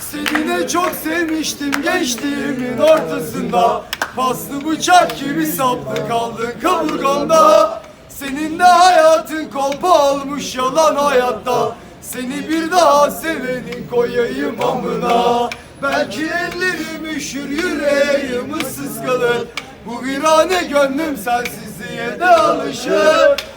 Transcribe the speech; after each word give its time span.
Seni 0.00 0.48
de 0.48 0.68
çok 0.68 0.90
sevmiştim 1.04 1.82
gençliğimin 1.82 2.78
ortasında. 2.78 3.82
Paslı 4.16 4.64
bıçak 4.64 5.18
gibi 5.18 5.46
saplı 5.46 6.08
kaldın 6.08 6.52
kaburgamda 6.62 7.82
Senin 8.08 8.58
de 8.58 8.64
hayatın 8.64 9.44
kolpa 9.44 10.12
olmuş 10.12 10.54
yalan 10.54 10.96
hayatta. 10.96 11.76
Seni 12.00 12.48
bir 12.48 12.70
daha 12.70 13.10
sevenin 13.10 13.88
koyayım 13.90 14.56
amına. 14.64 15.50
Belki 15.82 16.22
ellerim 16.22 17.16
üşür 17.16 17.48
yüreğim 17.48 18.58
ıssız 18.58 19.02
kalır. 19.06 19.38
Bu 19.86 20.04
virane 20.04 20.62
gönlüm 20.62 21.16
sensizliğe 21.16 22.20
de 22.20 22.26
alışır 22.26 23.55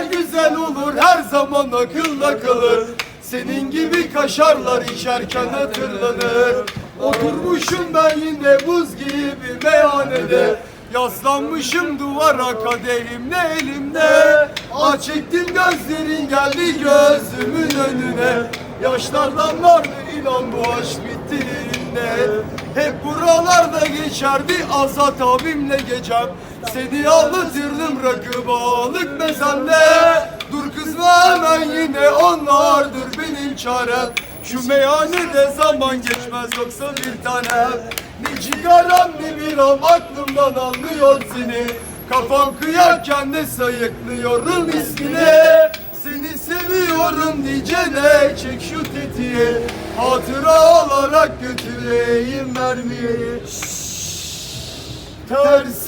Anılar 0.00 0.12
güzel 0.12 0.56
olur 0.56 0.94
her 0.96 1.22
zaman 1.22 1.72
akılda 1.72 2.40
kalır. 2.40 2.88
Senin 3.22 3.70
gibi 3.70 4.12
kaşarlar 4.12 4.82
içerken 4.82 5.48
hatırlanır. 5.48 6.56
Oturmuşum 7.02 7.94
ben 7.94 8.18
yine 8.18 8.66
buz 8.66 8.96
gibi 8.96 9.34
meyhanede. 9.64 10.60
Yaslanmışım 10.94 11.98
duvara 11.98 12.58
kadehimle 12.58 13.56
elimde. 13.60 14.48
Ah 14.74 15.00
çektim 15.00 15.46
gözlerin 15.46 16.28
geldi 16.28 16.72
gözümün 16.72 17.70
önüne. 17.88 18.50
Yaşlardan 18.82 19.62
vardı 19.62 19.88
inan 20.20 20.52
bu 20.52 20.70
aşk 20.72 20.98
bitti 21.04 21.46
yerinde 21.46 22.42
Hep 22.74 23.04
buralarda 23.04 23.86
geçerdi 23.86 24.52
Azat 24.72 25.14
abimle 25.20 25.76
gecem 25.76 26.26
Seni 26.68 27.08
ağlatırdım 27.08 28.02
rakı 28.04 28.48
balık 28.48 29.20
mezende 29.20 29.74
Dur 30.52 30.72
kızma 30.76 31.24
hemen 31.24 31.62
yine 31.62 32.08
onlardır 32.10 33.18
benim 33.18 33.56
çarem. 33.56 34.10
Şu 34.44 34.68
meyhanede 34.68 35.50
zaman 35.56 35.96
geçmez 36.02 36.50
yoksa 36.58 36.96
bir 36.96 37.24
tanem. 37.24 37.70
Ne 38.20 38.40
cigaram 38.40 39.10
ne 39.22 39.36
biram 39.40 39.78
aklımdan 39.84 40.54
almıyor 40.54 41.22
seni. 41.34 41.66
Kafam 42.10 42.54
kıyarken 42.60 43.32
de 43.32 43.46
sayıklıyorum 43.46 44.68
ismini 44.68 45.70
Seni 46.02 46.38
seviyorum 46.38 47.44
diyeceğine 47.44 48.36
çek 48.42 48.62
şu 48.70 48.82
tetiği. 48.82 49.66
Hatıra 49.96 50.84
olarak 50.84 51.30
götüreyim 51.40 52.54
mermiyi. 52.54 53.42
Ters 55.28 55.86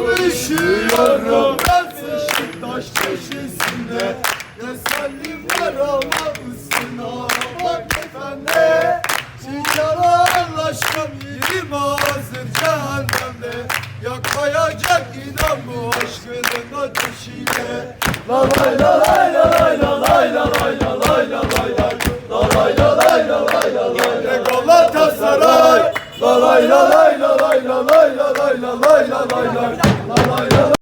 üşüyorum 0.00 1.56
Ben 1.68 1.84
sıçtım 1.84 2.60
taş 2.60 2.84
köşesinde 2.94 4.16
Tesellim 4.60 5.44
var 5.60 5.74
ama 5.88 6.26
ısına 6.50 7.28
Bak 7.64 7.98
efendi 7.98 9.00
Çiğyalar 9.42 10.48
aşkım 10.70 11.10
yerim 11.24 11.72
hazır 11.72 12.46
cehennemde 12.60 13.56
Yakmayacak 14.04 15.06
inan 15.16 15.58
bu 15.66 15.88
aşkının 15.88 16.82
ateşiyle 16.82 17.96
La 18.28 18.40
lay 18.40 18.78
la 18.78 19.00
lay 19.00 19.32
la 19.34 19.50
lay 19.50 19.78
la 19.78 20.00
lay 20.00 20.32
la 20.34 20.44
lay 20.44 20.80
la 20.80 20.92
lay 21.00 21.30
la 21.30 21.42
lay 21.42 21.72
La 22.30 22.40
lay 22.54 22.76
la 22.78 22.96
lay 22.96 23.28
la 23.28 23.40
lay 23.40 23.74
la 23.74 23.84
lay 23.88 24.24
la 24.24 24.36
Galatasaray 24.36 25.82
La 26.20 26.32
lay 26.38 26.68
la 26.68 26.80
lay 26.90 27.18
la 27.18 27.36
lay 27.42 27.60
la 27.68 27.78
lay 27.82 28.10
la 28.16 28.28
lay 28.38 28.54
la 28.62 28.72
lay 28.74 29.04
la 29.08 29.20
lay 29.32 29.61